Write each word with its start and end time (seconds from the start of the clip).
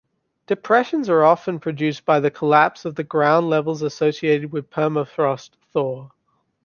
Depressions 0.47 1.09
are 1.09 1.23
often 1.23 1.59
produced 1.59 2.05
by 2.05 2.19
the 2.19 2.31
collapse 2.31 2.85
of 2.85 2.95
ground 3.07 3.51
levels 3.51 3.83
associated 3.83 4.51
with 4.51 4.71
permafrost 4.71 5.51
thaw. 5.73 6.09